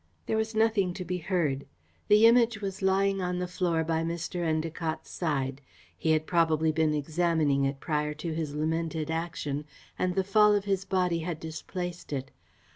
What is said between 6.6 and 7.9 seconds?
been examining it